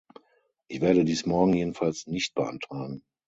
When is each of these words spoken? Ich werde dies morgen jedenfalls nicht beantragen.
Ich 0.67 0.81
werde 0.81 1.05
dies 1.05 1.27
morgen 1.27 1.53
jedenfalls 1.53 2.07
nicht 2.07 2.33
beantragen. 2.33 3.03